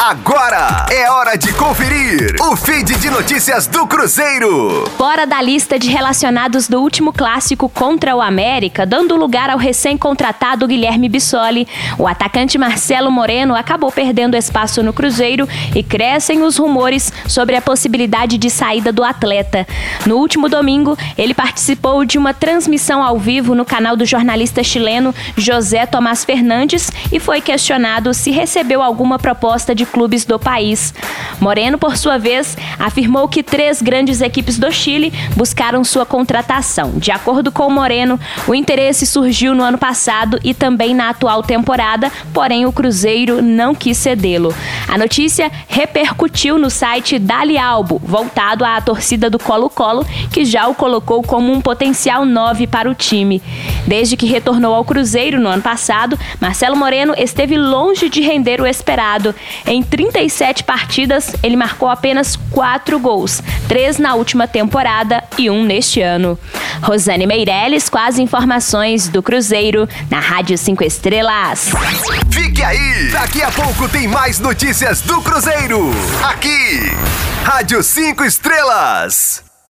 [0.00, 4.88] Agora é hora de conferir o feed de notícias do Cruzeiro.
[4.96, 10.68] Fora da lista de relacionados do último clássico contra o América, dando lugar ao recém-contratado
[10.68, 11.66] Guilherme Bissoli,
[11.98, 17.60] o atacante Marcelo Moreno acabou perdendo espaço no Cruzeiro e crescem os rumores sobre a
[17.60, 19.66] possibilidade de saída do atleta.
[20.06, 25.12] No último domingo, ele participou de uma transmissão ao vivo no canal do jornalista chileno
[25.36, 30.94] José Tomás Fernandes e foi questionado se recebeu alguma proposta de clubes do país.
[31.40, 36.92] Moreno, por sua vez, afirmou que três grandes equipes do Chile buscaram sua contratação.
[36.96, 42.10] De acordo com Moreno, o interesse surgiu no ano passado e também na atual temporada,
[42.32, 44.54] porém o Cruzeiro não quis cedê-lo.
[44.86, 50.74] A notícia repercutiu no site Dali Albo, voltado à torcida do Colo-Colo, que já o
[50.74, 53.42] colocou como um potencial 9 para o time.
[53.88, 58.66] Desde que retornou ao Cruzeiro no ano passado, Marcelo Moreno esteve longe de render o
[58.66, 59.34] esperado.
[59.66, 66.02] Em 37 partidas, ele marcou apenas 4 gols, 3 na última temporada e um neste
[66.02, 66.38] ano.
[66.82, 71.70] Rosane Meirelles com as informações do Cruzeiro na Rádio 5 Estrelas.
[72.30, 73.08] Fique aí!
[73.10, 75.90] Daqui a pouco tem mais notícias do Cruzeiro.
[76.22, 76.92] Aqui,
[77.42, 79.47] Rádio 5 Estrelas.